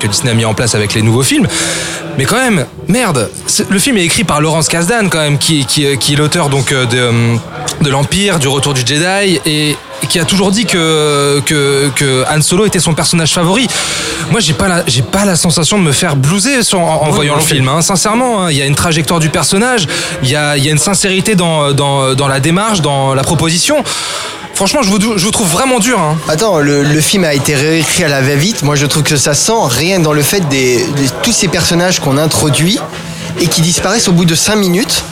[0.00, 1.46] que Disney a mis en place avec les nouveaux films.
[2.18, 3.30] Mais quand même, merde,
[3.68, 6.72] le film est écrit par Laurence Kasdan quand même, qui, qui, qui est l'auteur donc
[6.72, 7.36] euh, de, euh,
[7.80, 9.76] de l'Empire, du Retour du Jedi et
[10.08, 13.68] qui a toujours dit que, que, que Han Solo était son personnage favori.
[14.32, 17.40] Moi, j'ai pas la, j'ai pas la sensation de me faire blouser en, voyant le
[17.40, 17.68] film.
[17.68, 17.82] hein.
[17.82, 18.50] Sincèrement, hein.
[18.50, 19.86] il y a une trajectoire du personnage,
[20.24, 23.22] il y a, il y a une sincérité dans, dans, dans la démarche, dans la
[23.22, 23.84] proposition.
[24.58, 26.00] Franchement, je vous, trouve vraiment dur.
[26.00, 26.18] Hein.
[26.26, 28.64] Attends, le, film a été réécrit à la va-vite.
[28.64, 32.18] Moi, je trouve que ça sent rien dans le fait de tous ces personnages qu'on
[32.18, 32.80] introduit
[33.40, 35.04] et qui disparaissent au bout de 5 minutes.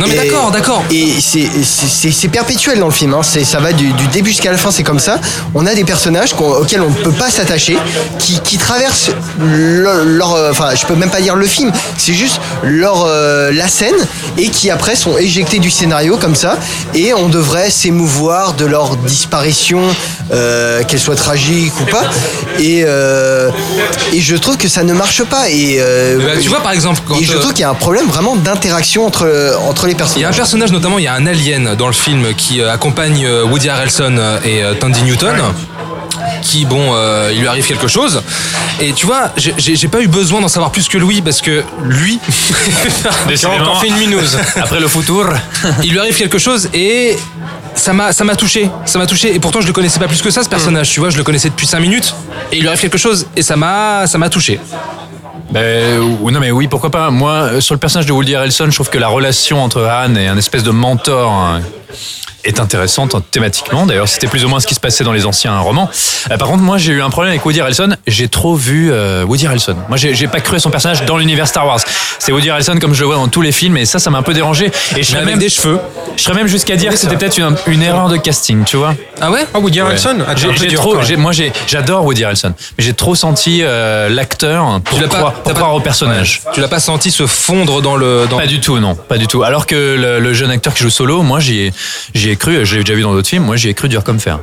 [0.00, 0.82] Non mais d'accord, d'accord.
[0.90, 3.14] Et c'est- perpétuel dans le film.
[3.14, 3.20] Hein.
[3.22, 5.20] Ça va du, du début jusqu'à la fin, c'est comme ça.
[5.54, 7.76] On a des personnages auxquels on ne peut pas s'attacher,
[8.18, 11.70] qui, qui traversent leur, leur, euh, Enfin, je peux même pas dire le film.
[11.98, 13.94] C'est juste leur euh, la scène
[14.38, 16.58] et qui après sont éjectés du scénario comme ça.
[16.94, 19.80] Et on devrait s'émouvoir de leur disparition,
[20.32, 22.04] euh, qu'elle soit tragique ou pas.
[22.58, 23.50] Et, euh,
[24.12, 25.48] et je trouve que ça ne marche pas.
[25.50, 27.74] Et Eh ben, tu vois, par exemple, quand, et je trouve qu'il y a un
[27.74, 29.24] problème vraiment d'interaction entre
[29.68, 31.92] entre les Il y a un personnage notamment, il y a un alien dans le
[31.92, 35.36] film qui euh, accompagne euh, Woody Harrelson euh, et Tandy Newton.
[36.42, 38.22] Qui bon, euh, il lui arrive quelque chose.
[38.80, 42.18] Et tu vois, j'ai- pas eu besoin d'en savoir plus que lui parce que lui,
[43.46, 44.38] encore fait une minouse.
[44.56, 45.32] Après le futur.
[45.82, 47.16] il lui arrive quelque chose et
[47.74, 49.34] ça m'a ça m'a touché, ça m'a touché.
[49.34, 50.90] Et pourtant je le connaissais pas plus que ça ce personnage.
[50.90, 52.14] Tu vois, je le connaissais depuis 5 minutes
[52.52, 54.60] et il lui arrive quelque chose et ça m'a ça m'a touché.
[55.50, 57.10] Ben, ou- non mais oui, pourquoi pas.
[57.10, 60.14] Moi, euh, sur le personnage de Woody Harrelson, je trouve que la relation entre Han
[60.16, 61.60] et un espèce de mentor hein,
[62.44, 63.86] est intéressante thématiquement.
[63.86, 65.90] D'ailleurs, c'était plus ou moins ce qui se passait dans les anciens romans.
[66.30, 67.96] Euh, par contre, moi, j'ai eu un problème avec Woody Harrelson.
[68.06, 69.76] J'ai trop vu euh, Woody Harrelson.
[69.88, 71.80] Moi, j'ai j'ai pas cru à son personnage dans l'univers Star Wars.
[72.18, 74.18] C'est Woody Harrelson comme je le vois dans tous les films, et ça, ça m'a
[74.18, 74.70] un peu dérangé.
[74.96, 75.78] Et je serais même des cheveux.
[76.16, 78.94] Je serais même jusqu'à dire que c'était peut-être une, une erreur de casting, tu vois.
[79.20, 79.46] Ah ouais?
[79.52, 80.16] Ah, Woody Harrelson?
[80.20, 80.24] Ouais.
[80.28, 84.08] Ah, J'ai- j'ai trop, j'ai- moi j'ai, j'adore Woody Harrelson, mais j'ai trop senti euh,
[84.08, 86.42] l'acteur pour, Tu l'as pas- croire, pour pas- croire au personnage.
[86.52, 89.26] Tu l'as pas senti se fondre dans le dans Pas du tout, non, pas du
[89.26, 89.42] tout.
[89.42, 91.72] Alors que le, le jeune acteur qui joue solo, moi j'y
[92.34, 93.88] ai, j'y ai cru, je l'ai déjà vu dans d'autres films, moi j'y ai cru
[93.88, 94.40] dur comme fer.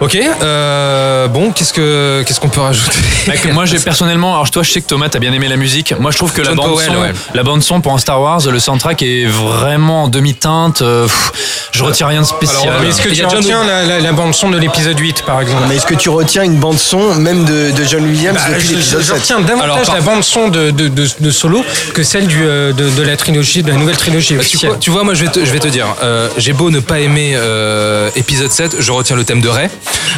[0.00, 2.96] Ok, euh, bon, qu'est-ce que qu'est-ce qu'on peut rajouter
[3.42, 5.92] que moi j'ai personnellement, alors toi je sais que Thomas t'as bien aimé la musique.
[5.98, 7.12] Moi je trouve que la John bande Powell, son, ouais.
[7.34, 10.80] la bande son pour un Star Wars, le soundtrack est vraiment en demi-teinte.
[10.80, 12.62] euh, pff, je retire rien de spécial.
[12.68, 14.48] Alors, Mais est-ce que Il y tu a John- retiens la, la, la bande son
[14.50, 17.70] de l'épisode 8 par exemple Mais est-ce que tu retiens une bande son, même de,
[17.70, 20.24] de John Williams Bah, depuis je, l'épisode je 7 retiens davantage Alors, par- la bande
[20.24, 23.68] son de, de, de, de Solo que celle du, euh, de, de la trilogie, de
[23.70, 24.70] la nouvelle trilogie Bah, tu, officielle.
[24.70, 26.80] vois, tu vois, moi je vais te, je vais te dire, euh, j'ai beau ne
[26.80, 29.70] pas aimer euh, épisode 7, je retiens le thème de Rey.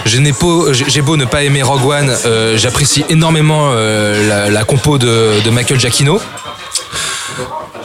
[0.04, 0.20] J'ai
[0.88, 5.40] j'ai beau ne pas aimer Rogue One, euh, j'apprécie énormément euh, la, la compo de,
[5.44, 6.20] de Michael Giacchino.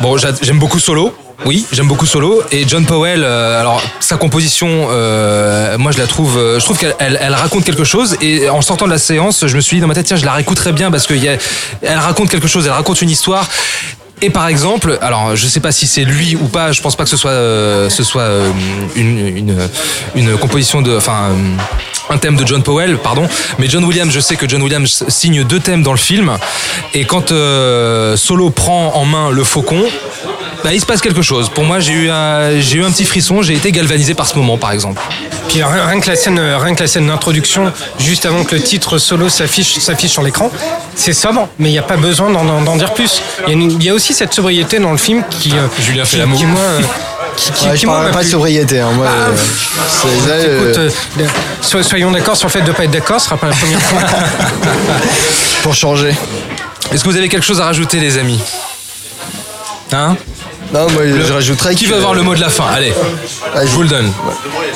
[0.01, 1.13] Bon, j'a- j'aime beaucoup Solo.
[1.45, 3.23] Oui, j'aime beaucoup Solo et John Powell.
[3.23, 7.33] euh, alors sa composition, euh, moi je la trouve, euh, je trouve qu'elle elle, elle
[7.35, 8.17] raconte quelque chose.
[8.21, 10.25] Et en sortant de la séance, je me suis dit dans ma tête tiens, je
[10.25, 11.39] la réécouterai bien parce qu'elle
[11.95, 13.47] raconte quelque chose, elle raconte une histoire.
[14.21, 17.03] Et par exemple, alors je sais pas si c'est lui ou pas, je pense pas
[17.03, 18.51] que ce soit euh, ce soit euh,
[18.95, 19.69] une, une
[20.15, 21.33] une composition de enfin euh,
[22.09, 23.27] un thème de John Powell, pardon,
[23.59, 26.31] mais John Williams, je sais que John Williams signe deux thèmes dans le film
[26.95, 29.83] et quand euh, Solo prend en main le faucon,
[30.63, 31.49] bah, il se passe quelque chose.
[31.49, 32.09] Pour moi, j'ai eu
[32.59, 34.99] j'ai eu un petit frisson, j'ai été galvanisé par ce moment par exemple.
[35.47, 38.55] Puis rien, rien que la scène, euh, rien que la scène d'introduction, juste avant que
[38.55, 40.51] le titre solo s'affiche, s'affiche sur l'écran,
[40.95, 43.21] c'est sobre, mais il n'y a pas besoin d'en, dire plus.
[43.47, 46.17] Il y, a y aussi cette sobriété dans le film qui, euh, Julien fait qui,
[46.17, 46.37] l'amour.
[46.39, 46.81] qui, moi, euh,
[47.37, 48.79] qui, qui- Ouais, qui, je moi, pas de sobriété.
[48.79, 49.35] Hein, moi, Ah, euh,
[49.89, 50.77] c'est- là, euh, Écoute,
[51.19, 51.27] euh,
[51.61, 53.55] so- soyons d'accord sur le fait de ne pas être d'accord, ce sera pas la
[53.55, 53.99] première fois.
[55.63, 56.13] pour changer.
[56.91, 58.39] Est-ce que vous avez quelque chose à rajouter, les amis?
[59.91, 60.15] Hein?
[60.73, 62.65] Non, moi, je rajouterais Qui que- veut avoir le mot de la fin?
[62.73, 62.93] Allez,
[63.53, 63.67] Vas-y.
[63.67, 64.11] je vous le donne.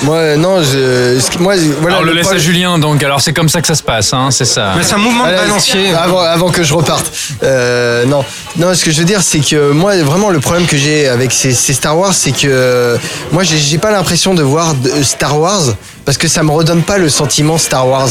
[0.03, 1.97] Moi, non, je, moi, voilà.
[1.97, 3.03] Alors, le laisse à Julien donc.
[3.03, 4.73] Alors c'est comme ça que ça se passe, hein, c'est ça.
[4.77, 5.93] Mais c'est un mouvement de balancier.
[6.01, 7.11] Avant, avant que je reparte.
[7.43, 8.23] Euh, non.
[8.57, 11.31] non, ce que je veux dire, c'est que moi, vraiment, le problème que j'ai avec
[11.31, 12.97] ces, ces Star Wars, c'est que euh,
[13.31, 15.61] moi, j'ai j'ai pas l'impression de voir de- Star Wars
[16.05, 18.09] parce que ça me redonne pas le sentiment Star Wars.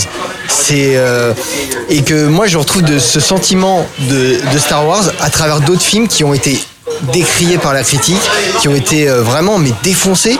[0.48, 1.32] C'est euh,
[1.88, 5.82] et que moi, je retrouve de ce sentiment de, de Star Wars à travers d'autres
[5.82, 6.62] films qui ont été
[7.12, 8.20] décriés par la critique,
[8.60, 10.38] qui ont été euh, vraiment mais défoncés.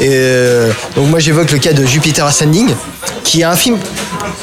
[0.00, 2.74] Euh, donc moi j'évoque le cas de Jupiter Ascending,
[3.24, 3.78] qui est un film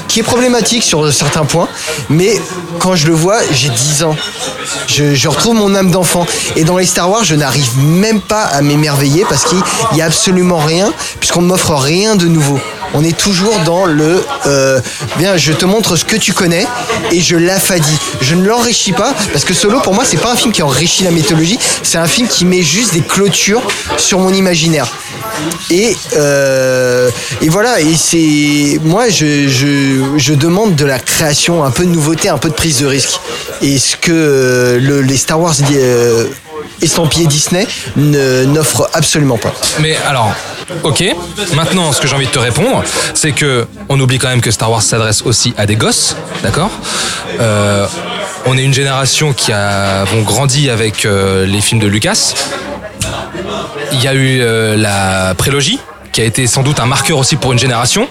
[0.08, 1.70] qui est problématique sur certains points,
[2.10, 2.40] mais
[2.80, 4.16] quand je le vois, j'ai 10 ans.
[4.88, 6.26] Je, je retrouve mon âme d'enfant.
[6.56, 9.60] Et dans les Star Wars, je n'arrive même pas à m'émerveiller parce qu'il
[9.94, 12.60] n'y a absolument rien, puisqu'on ne m'offre rien de nouveau.
[12.94, 14.80] On est toujours dans le euh,
[15.18, 16.66] bien, je te montre ce que tu connais
[17.12, 17.98] et je l'affadis.
[18.22, 21.04] Je ne l'enrichis pas parce que Solo pour moi c'est pas un film qui enrichit
[21.04, 23.62] la mythologie, c'est un film qui met juste des clôtures
[23.98, 24.88] sur mon imaginaire.
[25.70, 27.10] Et, euh,
[27.42, 32.30] et voilà, et c'est moi je, je, demande de la création, un peu de nouveauté,
[32.30, 33.20] un peu de prise de risque.
[33.62, 35.56] Et ce que euh, le- les Star Wars
[36.82, 39.54] estampillés Disney ne- n'offrent absolument pas.
[39.80, 40.34] Mais alors,
[40.84, 41.04] ok.
[41.56, 44.52] Maintenant, ce que j'ai envie de te répondre, c'est que on oublie quand même que
[44.52, 46.70] Star Wars s'adresse aussi à des gosses, d'accord?
[47.40, 47.86] Euh,
[48.46, 52.34] On est une génération qui a avons grandi avec euh, les films de Lucas.
[53.92, 55.80] Il y a eu euh, la prélogie
[56.12, 58.08] qui a été sans doute un marqueur aussi pour une génération.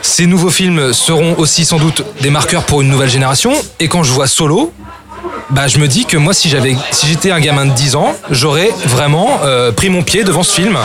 [0.00, 3.52] Ces nouveaux films seront aussi sans doute des marqueurs pour une nouvelle génération.
[3.80, 4.72] Et quand je vois Solo,
[5.50, 8.14] bah, je me dis que moi, si j'avais, si j'étais un gamin de 10 ans,
[8.30, 10.76] j'aurais vraiment euh, pris mon pied devant ce film.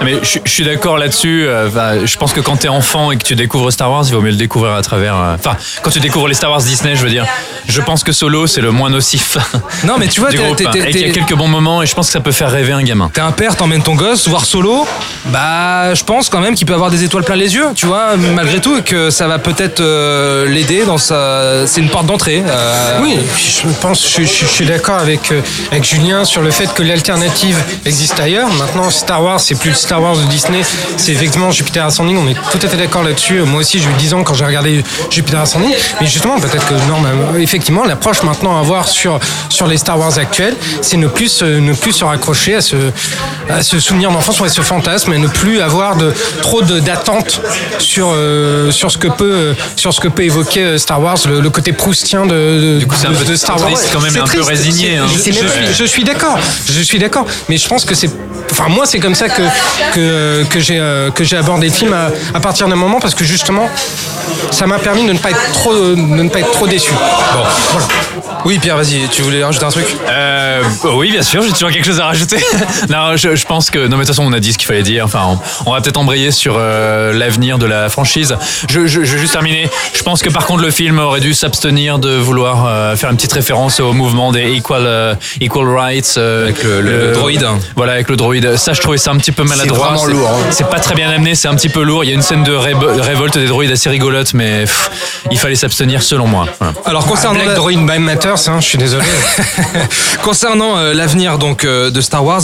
[0.00, 1.44] Mais je, je suis d'accord là-dessus.
[1.46, 4.14] euh, enfin, je pense que quand t'es enfant et que tu découvres Star Wars, il
[4.14, 5.14] vaut mieux le découvrir à travers.
[5.16, 7.26] euh, Enfin, quand tu découvres les Star Wars Disney, je veux dire.
[7.68, 9.36] Je pense que Solo, c'est le moins nocif.
[9.84, 11.12] Non, mais tu vois, du t'es- groupe, t'es- hein, t'es- et qu'il y a t'es-
[11.20, 13.10] quelques bons moments, et je pense que ça peut faire rêver un gamin.
[13.12, 14.86] T'es un père, t'emmènes ton gosse voir Solo,
[15.26, 18.16] bah je pense quand même qu'il peut avoir des étoiles plein les yeux, tu vois,
[18.16, 21.66] malgré tout, et que ça va peut-être euh, l'aider dans sa...
[21.66, 22.42] C'est une porte d'entrée.
[22.46, 26.50] euh, Oui, je pense, je, je- je suis d'accord avec, euh, avec Julien sur le
[26.50, 28.48] fait que l'alternative existe ailleurs.
[28.54, 30.62] Maintenant, Star Wars, c'est plus le Star Wars de Disney,
[30.96, 32.16] c'est effectivement Jupiter Ascending.
[32.16, 33.40] On est tout à fait d'accord là-dessus.
[33.42, 35.72] Moi aussi, j'ai eu 10 ans quand j'ai regardé Jupiter Ascending.
[36.00, 39.18] Mais justement, peut-être que non, mais, effectivement, l'approche maintenant à avoir sur,
[39.48, 42.76] sur les Star Wars actuels, c'est ne plus, se- ne plus se raccrocher à ce,
[43.50, 46.80] à ce souvenir d'enfance ou à ce fantasme et ne plus avoir de, trop de-
[46.80, 47.40] d'attentes
[47.78, 51.18] sur, euh, sur, ce que peut, euh, sur ce que peut évoquer euh, Star Wars,
[51.26, 52.32] le, le côté proustien de,
[52.74, 53.70] de, Du coup, c'est un de- peu de Star Wars.
[53.72, 55.06] triste quand même, C'est un peu résigné, c'est- hein.
[55.12, 56.38] Je, C'est je suis d'accord,
[56.70, 58.10] je suis d'accord, mais je pense que c'est,
[58.52, 59.42] enfin moi c'est comme ça que
[59.94, 63.14] que, que j'ai euh, que j'ai abordé le film à, à partir d'un moment parce
[63.14, 63.68] que justement
[64.50, 66.92] ça m'a permis de ne pas être trop de ne pas être trop déçu.
[66.92, 67.40] Bon,
[67.72, 67.86] voilà.
[68.44, 70.62] Oui, Pierre, vas-y, tu voulais rajouter un truc Euh,
[70.94, 72.38] oui, bien sûr, j'ai toujours quelque chose à rajouter.
[72.90, 73.78] non, je, je pense que.
[73.78, 75.04] Non, mais de toute façon, on a dit ce qu'il fallait dire.
[75.04, 75.20] Enfin,
[75.64, 78.34] on, on va peut-être embrayer sur euh, l'avenir de la franchise.
[78.68, 79.70] Je, je, je vais juste terminer.
[79.94, 83.16] Je pense que par contre, le film aurait dû s'abstenir de vouloir euh, faire une
[83.16, 86.14] petite référence au mouvement des Equal, euh, equal Rights.
[86.16, 87.46] euh, Avec le- le- le droïde.
[87.76, 89.88] Voilà, avec le droïde Ça, je trouvais ça un petit peu maladroit.
[89.88, 90.46] vraiment lourd, hein.
[90.50, 92.04] C'est pas très bien amené, c'est un petit peu lourd.
[92.04, 94.90] Il y a une scène de révo- révolte des droïdes assez rigolote, mais pff,
[95.30, 96.46] il fallait s'abstenir selon moi.
[96.60, 96.74] Voilà.
[96.84, 99.04] Alors concernant Black la- Droid by Matters, hein, je suis désolé.
[100.22, 102.42] Concernant euh, l'avenir donc euh, de Star Wars,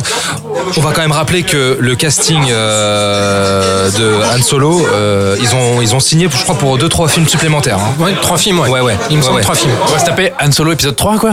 [0.76, 5.80] on va quand même rappeler que le casting euh, de Han Solo, euh, ils ont
[5.80, 7.78] ils ont signé, je crois, pour deux trois films supplémentaires.
[7.78, 7.94] hein.
[8.02, 8.68] Ouais, trois films, ouais.
[8.68, 8.96] Ouais, ouais.
[9.10, 9.42] Il me Ouais, semble ouais.
[9.42, 9.72] trois films.
[9.86, 11.32] On va se taper Han Solo épisode 3, quoi.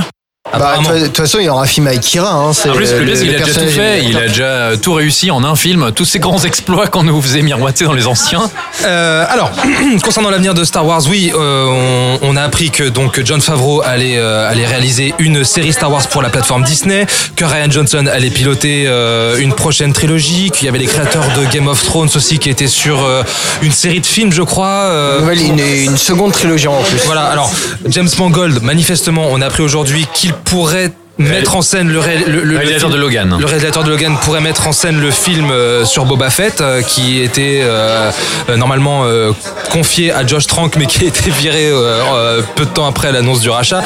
[0.60, 2.32] Bah, de toute- façon, il y aura un film avec Kira.
[2.34, 4.44] Hein, c'est En plus, le, le- il le a déjà tout fait, il a déjà
[4.44, 7.94] euh, tout réussi en un film, tous ces grands exploits qu'on nous faisait miroiter dans
[7.94, 8.50] les anciens.
[8.86, 9.52] Euh, alors,
[10.04, 13.82] concernant l'avenir de Star Wars, oui, euh, on, on a appris que donc John Favreau
[13.84, 18.06] allait, euh, allait réaliser une série Star Wars pour la plateforme Disney, que Ryan Johnson
[18.12, 22.10] allait piloter euh, une prochaine trilogie, qu'il y avait les créateurs de Game of Thrones
[22.16, 23.24] aussi qui étaient sur euh,
[23.62, 24.68] une série de films, je crois.
[24.68, 27.00] euh, Nouvelle- une, une seconde trilogie en plus.
[27.06, 27.52] voilà, alors
[27.88, 32.44] James Mangold, manifestement, on a appris aujourd'hui qu'il pourrait mettre en scène le, ré- le,
[32.44, 33.38] le- réalisateur le film- de Logan.
[33.40, 36.82] Le réalisateur de Logan pourrait mettre en scène le film euh, sur Boba Fett, euh,
[36.82, 38.12] qui était euh,
[38.58, 39.32] normalement euh,
[39.72, 43.12] confié à Josh Trank, mais qui a été viré euh, euh, peu de temps après
[43.14, 43.82] l'annonce du rachat.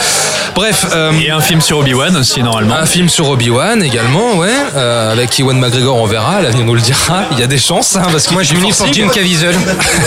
[0.56, 0.88] Bref.
[0.94, 2.76] euh, Et un film sur Obi-Wan aussi, normalement.
[2.76, 6.82] un film sur Obi-Wan également, ouais, euh, avec Ewan McGregor, on verra, l'avenir nous le
[6.82, 7.26] dira.
[7.32, 9.56] Il y a des chances, hein, parce que Moi, j'ai mis pour Jim Caviezel.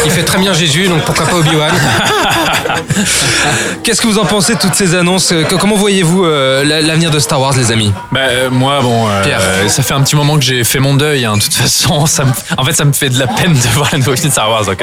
[0.04, 1.72] Il fait très bien Jésus, donc pourquoi pas Obi-Wan
[3.84, 5.32] Qu'est-ce que vous en pensez de toutes ces annonces?
[5.60, 9.22] Comment voyez-vous euh, la- l'avenir de Star Wars, les amis Bah, euh, moi, bon, euh,
[9.22, 9.38] Pierre.
[9.40, 11.24] euh, ça fait un petit moment que j'ai fait mon deuil.
[11.24, 11.36] hein.
[11.36, 13.88] De toute façon, ça me, en fait, ça me fait de la peine de voir
[13.92, 14.64] la nouvelle film de Star Wars.
[14.64, 14.82] Donc,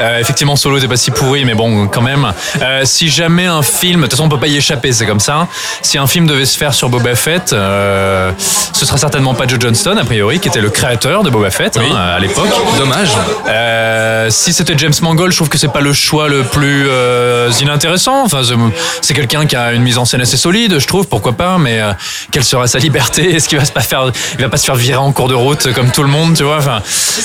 [0.00, 2.32] euh, effectivement, Solo n'était pas si pourri, mais bon, quand même.
[2.62, 5.20] Euh, si jamais un film, de toute façon, on peut pas y échapper, c'est comme
[5.20, 5.48] ça.
[5.82, 8.30] Si un film devait se faire sur Boba Fett, euh,
[8.72, 11.76] ce sera certainement pas Joe Johnston, a priori, qui était le créateur de Boba Fett
[11.76, 12.48] hein, à l'époque.
[12.78, 13.10] Dommage.
[13.48, 17.50] Euh, si c'était James Mangold, je trouve que c'est pas le choix le plus euh,
[17.60, 18.24] inintéressant.
[18.24, 18.54] Enfin, c'est-
[19.00, 21.06] c'est quelqu'un qui a une mise en scène assez solide, je trouve.
[21.06, 21.92] Pourquoi pas Mais euh,
[22.30, 23.34] quelle sera sa liberté?
[23.34, 25.72] Est-ce qu'il va se faire, il va pas se faire virer en cours de route
[25.72, 26.58] comme tout le monde, tu vois?
[26.58, 26.82] Enfin,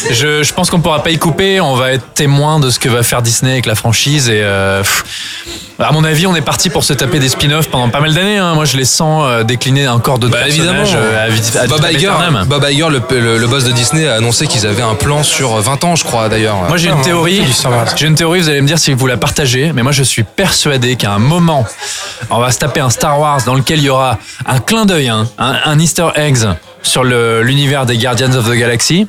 [0.09, 1.59] je, pense qu'on pourra pas y couper.
[1.59, 4.41] On va être témoin de ce que va faire Disney avec la franchise et.
[4.41, 4.81] euh,
[5.79, 8.37] à mon avis, on est parti pour se taper des spin-offs pendant pas mal d'années.
[8.37, 8.53] hein.
[8.53, 10.79] Moi, je les sens euh, décliner encore d'autres Bah, évidemment.
[10.83, 12.11] personnages euh, à, vit- à Bob Iger.
[12.47, 15.55] Bob Iger, le, le- le boss de Disney, a annoncé qu'ils avaient un plan sur
[15.55, 16.55] 20 ans, je crois d'ailleurs.
[16.67, 17.41] Moi j'ai une théorie.
[17.95, 18.39] J'ai une théorie.
[18.41, 21.19] Vous allez me dire si vous la partagez, mais moi je suis persuadé qu'à un
[21.19, 21.65] moment,
[22.29, 25.07] on va se taper un Star Wars dans lequel il y aura un clin d'œil,
[25.09, 26.45] hein, un, un Easter eggs
[26.83, 29.07] sur l'univers des Guardians of the Galaxy.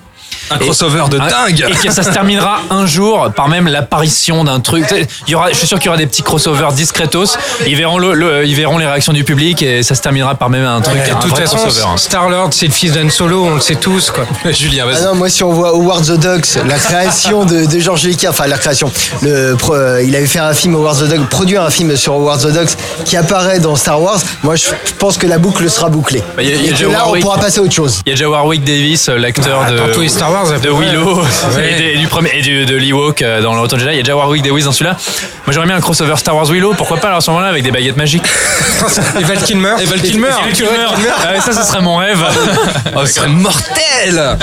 [0.51, 1.65] Un crossover de Un- dingue.
[1.69, 4.87] Et que ça se terminera un jour par même l'apparition d'un truc.
[5.27, 7.37] Il y aura, je suis sûr qu'il y aura des petits crossovers discretos.
[7.67, 10.51] Ils verront, le, le- ils verront les réactions du public et ça se terminera par
[10.51, 10.97] même un truc.
[11.07, 11.87] De un toute vrai façon, crossover.
[11.93, 11.97] hein.
[11.97, 14.25] Star-Lord, c'est le fils d'Han Solo, on le sait tous, quoi.
[14.53, 15.05] Julien, Ah vas-y.
[15.05, 18.47] non, moi si on voit Howard the Ducks, la création de, de George Lucas, enfin
[18.47, 18.91] la création,
[19.23, 22.15] le, pro- euh, il avait fait un film Howard the Ducks, produit un film sur
[22.15, 24.19] Howard the Ducks qui apparaît dans Star Wars.
[24.43, 24.67] Moi je
[24.99, 26.23] pense que la boucle sera bouclée.
[26.37, 27.23] Bah, il y a- il y a Et que là on Warwick.
[27.23, 28.01] pourra passer à autre chose.
[28.07, 30.69] Il y a déjà Warwick Davis, l'acteur de, Dans tous les Star Wars, à peu
[30.69, 30.73] de.
[30.73, 31.73] Willow Ouais.
[31.73, 33.95] et, de- et du premier et du, de l'Ewok euh, dans le Retour de Jedi.
[33.95, 34.97] Il y a déjà Warwick Davis dans celui-là.
[35.47, 36.75] Moi j'aimerais bien un crossover Star Wars Willow.
[36.75, 38.25] Pourquoi pas alors, à ce moment-là avec des baguettes magiques.
[39.21, 39.75] Et Val Kilmer.
[39.81, 40.29] Et Val Kilmer.
[40.29, 40.71] Val Kilmer.
[41.23, 42.23] Ah ça, ce serait mon rêve.
[42.97, 44.37] Oh, ce serait mortel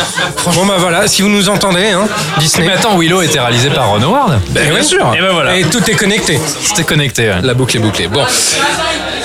[0.53, 2.07] Bon, bah voilà, si vous nous entendez, hein,
[2.39, 2.67] Disney.
[2.67, 4.39] Mais attends, Willow était réalisé par Ron Howard.
[4.49, 4.83] Eh bien oui.
[4.85, 5.11] sûr.
[5.17, 5.57] Et ben voilà.
[5.57, 6.39] Et tout est connecté.
[6.63, 7.23] C'était connecté.
[7.29, 7.41] ouais.
[7.43, 8.07] La boucle est bouclée.
[8.07, 8.23] Bon.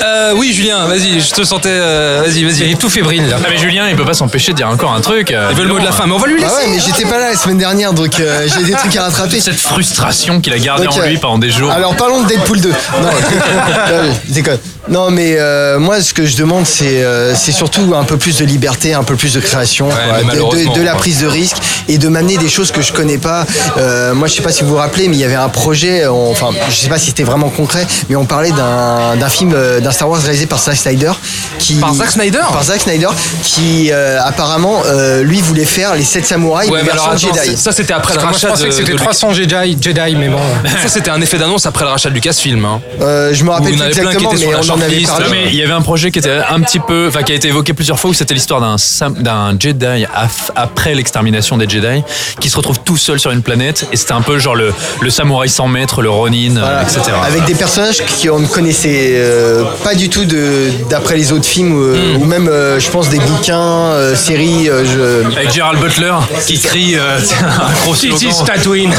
[0.05, 1.69] Euh, oui, Julien, vas-y, je te sentais.
[1.71, 2.73] euh, vas-y, Il vas-y.
[2.73, 3.37] est tout fébrile, là.
[3.41, 5.31] Ah mais Julien, il peut pas s'empêcher de dire encore un truc.
[5.31, 6.67] euh, Il veut le mot de la fin, mais on va lui Bah laisser.
[6.69, 9.41] ouais, mais j'étais pas là la semaine dernière donc euh, j'ai des trucs à rattraper.
[9.41, 11.71] Cette frustration qu'il a gardée Donc, en euh, lui pendant des jours.
[11.71, 12.69] Alors parlons de Deadpool 2.
[12.71, 12.75] Non,
[14.29, 14.59] déconne.
[14.88, 18.38] Non mais euh, moi ce que je demande c'est euh, c'est surtout un peu plus
[18.38, 21.27] de liberté, un peu plus de création, quoi, de- de, malheureusement, de la prise de
[21.29, 21.57] risque
[21.88, 23.47] et de m'amener des choses que je connais pas.
[23.79, 26.07] Euh, moi je sais pas si vous vous rappelez mais il y avait un projet,
[26.09, 29.53] on- enfin je sais pas si c'était vraiment concret, mais on parlait d'un d'un film
[29.55, 31.12] euh, d'un Star Wars réalisé par Zack Snyder
[31.61, 33.09] qui Par Zack Snyder par Zack Snyder
[33.45, 37.57] qui euh, apparemment euh, lui voulait faire les 7 samouraïs Ouais, mais alors attends, Jedi.
[37.57, 40.16] ça c'était après le Moi, je rachat pensais de, que c'était de 300 Jedi, Jedi,
[40.16, 40.40] mais bon.
[40.83, 42.64] Ça c'était un effet d'annonce après le rachat de Lucasfilm.
[42.64, 42.81] Hein.
[43.01, 45.13] Euh, je me rappelle plus exactement mais on shortlist.
[45.31, 47.49] mais il y avait un projet qui était un petit peu, enfin qui a été
[47.49, 52.03] évoqué plusieurs fois où c'était l'histoire d'un Jedi af- après l'extermination des Jedi
[52.41, 55.11] qui se retrouve tout seul sur une planète et c'était un peu genre le, le
[55.11, 56.83] samouraï sans maître, le Ronin, Voilà.
[56.83, 57.01] etc.
[57.27, 61.73] Avec des personnages qu'on ne connaissait euh, pas du tout de- d'après les autres films
[61.73, 64.69] ou, ou même, euh, je pense, des bouquins, euh, séries.
[64.69, 66.15] euh, je- Avec Gerald Butler
[66.47, 68.19] qui crie euh, un gros slogan.
[68.31, 68.93] is Tatooine.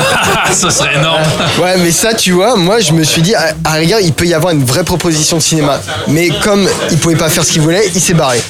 [0.52, 1.22] Ça serait énorme.
[1.62, 4.12] Ouais, mais ça, tu vois, moi, je me suis dit, à, à la rigueur, il
[4.12, 5.80] peut y avoir une vraie proposition de cinéma.
[6.08, 8.40] Mais comme il pouvait pas faire ce qu'il voulait, il s'est barré.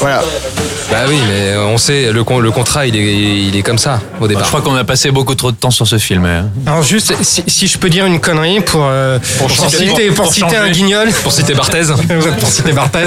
[0.00, 0.22] Voilà.
[0.90, 4.00] Bah oui, mais on sait, le, con- le contrat, il est, il est comme ça
[4.20, 4.46] au Je départ.
[4.48, 6.26] crois qu'on a passé beaucoup trop de temps sur ce film.
[6.26, 6.46] hein.
[6.66, 10.34] Alors juste, si, si je peux dire une connerie pour, euh, pour, citer, pour pour
[10.34, 11.08] citer un guignol.
[11.22, 11.82] Pour citer Barthez.
[12.40, 13.06] Pour citer Barthez.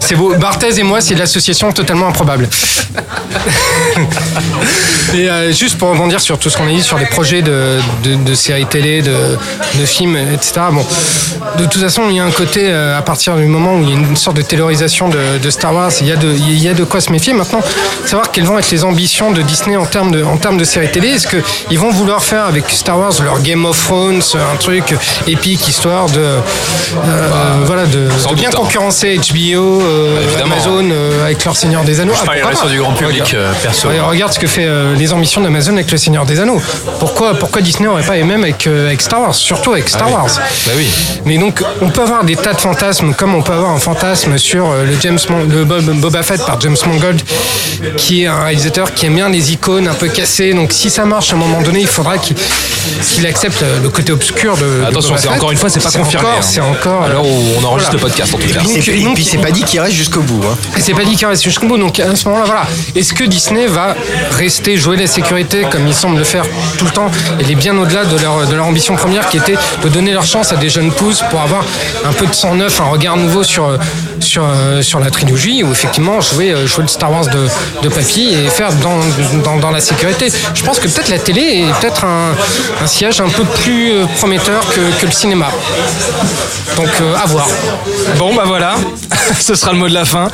[0.00, 0.34] C'est beau.
[0.36, 2.48] Barthez et moi, c'est l'association totalement improbable.
[5.14, 7.78] et euh, juste pour rebondir sur tout ce qu'on a dit sur les projets de,
[8.04, 9.14] de, de séries télé, de,
[9.78, 10.52] de films, etc.
[10.72, 10.84] Bon,
[11.58, 13.90] de toute façon, il y a un côté, euh, à partir du moment où il
[13.90, 16.62] y a une sorte de taylorisation de, de Star Wars, il y, a de, il
[16.62, 17.32] y a de quoi se méfier.
[17.32, 17.60] Maintenant,
[18.04, 20.90] savoir quelles vont être les ambitions de Disney en termes de, en termes de séries
[20.90, 21.08] télé.
[21.10, 24.94] Est-ce qu'ils vont vouloir faire avec Star Wars leur Game of Thrones, un truc
[25.26, 26.40] épique, histoire de, euh,
[27.64, 28.62] voilà, de, de bien doute, hein.
[28.62, 30.54] concurrencer HBO, euh, évidemment.
[30.54, 32.12] Amazon euh, avec leur Seigneur des Anneaux.
[32.14, 33.34] Je Ah, sur du grand public Regarde.
[33.34, 33.88] euh, perso.
[34.08, 36.60] Regarde ce que fait euh, les ambitions d'Amazon avec le Seigneur des Anneaux.
[36.98, 40.10] Pourquoi, pourquoi Disney n'aurait pas les mêmes avec, euh, avec Star Wars Surtout avec Star
[40.12, 40.28] Wars.
[40.66, 40.88] Bah oui.
[41.24, 44.38] Mais donc, on peut avoir des tas de fantasmes, comme on peut avoir un fantasme
[44.38, 45.18] sur euh, le James
[45.48, 47.20] le Bob- Boba Fett par James Mangold,
[47.96, 50.52] qui est un réalisateur qui aime bien les icônes un peu cassées.
[50.54, 52.36] Donc, si ça marche à un moment donné, il faudra qu'il
[53.26, 54.62] accepte le, côté obscur de.
[54.64, 55.36] de Attention, Boba c'est Fett.
[55.36, 56.26] encore une fois, c'est pas confirmé.
[56.26, 56.42] encore- hein.
[56.42, 57.06] C'est encore.
[57.24, 57.92] Où on enregistre Voilà.
[57.92, 58.60] le podcast, en tout cas.
[58.74, 60.42] Et puis, puis c'est pas dit qu'il reste jusqu'au bout.
[60.46, 60.56] Hein.
[60.76, 61.78] et c'est pas dit qu'il reste jusqu'au bout.
[61.78, 62.66] Donc à ce moment-là, voilà.
[62.94, 63.94] Est-ce que Disney va
[64.32, 66.44] rester jouer la sécurité comme il semble le faire
[66.78, 67.10] tout le temps?
[67.40, 70.24] Elle est bien au-delà de leur, de leur ambition première qui était de donner leur
[70.24, 71.64] chance à des jeunes pousses pour avoir
[72.04, 73.78] un peu de sang neuf, un regard nouveau sur,
[74.20, 77.48] sur, euh, sur la trilogie ou effectivement jouer, euh, jouer le Star Wars de,
[77.82, 78.98] de papy et faire dans,
[79.44, 80.32] dans, dans la sécurité.
[80.54, 82.32] Je pense que peut-être la télé est peut-être un,
[82.82, 85.46] un siège un peu plus euh, prometteur que, que le cinéma.
[86.76, 87.48] Donc à voir.
[88.18, 88.74] Bon bah voilà,
[89.40, 90.28] ce sera le mot de la fin.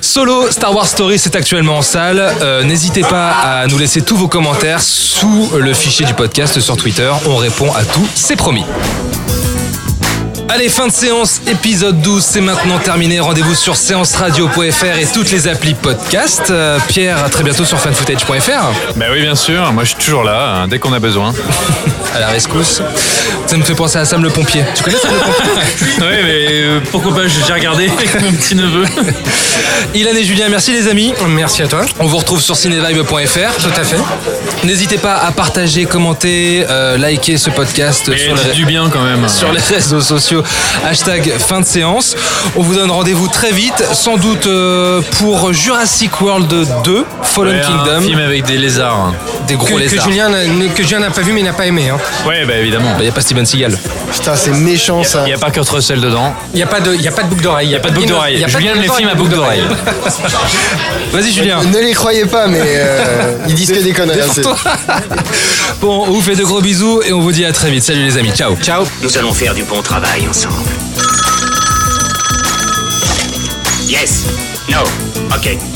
[0.00, 2.34] Solo Star Wars Story c'est actuellement en salle.
[2.64, 7.10] N'hésitez pas à nous laisser tous vos commentaires sous le fichier du podcast sur Twitter.
[7.26, 8.64] On répond à tout, c'est promis.
[10.48, 13.18] Allez, fin de séance, épisode 12, c'est maintenant terminé.
[13.20, 16.44] Rendez-vous sur séanceradio.fr et toutes les applis podcast.
[16.50, 18.94] Euh, Pierre, à très bientôt sur fanfootage.fr.
[18.96, 19.72] Bah oui, bien sûr.
[19.72, 21.32] Moi, je suis toujours là, hein, dès qu'on a besoin.
[22.14, 22.80] À la rescousse.
[23.46, 24.64] Ça me fait penser à Sam le pompier.
[24.74, 25.62] Tu connais Sam le pompier?
[25.98, 28.84] Oui, mais euh, pourquoi pas J'ai regardé avec mon petit neveu.
[29.94, 31.12] Ilan et Julien, merci les amis.
[31.28, 31.82] Merci à toi.
[31.98, 33.62] On vous retrouve sur cinévibe.fr.
[33.62, 33.98] Tout à fait.
[34.64, 39.02] N'hésitez pas à partager, commenter, euh, liker ce podcast Mais sur les, du bien quand
[39.02, 39.28] même.
[39.28, 40.35] sur les réseaux sociaux.
[40.84, 42.14] Hashtag fin de séance.
[42.56, 46.52] On vous donne rendez-vous très vite, sans doute euh, pour Jurassic World
[46.84, 48.00] 2, Fallen Ouais, Un Kingdom.
[48.02, 48.94] film avec des lézards.
[48.96, 49.14] hein.
[49.48, 50.04] Des gros Que, que lézards.
[50.08, 50.44] Julien n'a-
[50.74, 51.88] que Julien n'a pas vu mais n'a pas aimé.
[51.90, 51.98] hein.
[52.26, 52.94] Ouais, bah évidemment.
[52.98, 53.78] Il n'y a pas Steven Seagal.
[54.12, 55.20] Putain, c'est méchant ça.
[55.22, 56.34] Il n'y a pas Kurt Russell dedans.
[56.52, 57.66] Il n'y a pas de, il y a pas de boucle d'oreille.
[57.66, 58.44] Il n'y a pas de boucle d'oreille.
[58.48, 59.62] Julien aime les films à boucle d'oreille.
[61.12, 61.58] Vas-y Julien.
[61.64, 64.20] Ne les croyez pas, mais euh, ils disent que des conneries.
[64.20, 64.42] hein, c'est-
[65.80, 67.82] Bon, on vous fait de gros bisous et on vous dit à très vite.
[67.82, 68.30] Salut les amis.
[68.30, 68.56] Ciao.
[68.56, 68.84] Ciao.
[69.02, 70.54] Nous allons faire du bon travail ensemble.
[73.88, 74.24] Yes.
[74.68, 74.80] No.
[75.34, 75.75] Ok.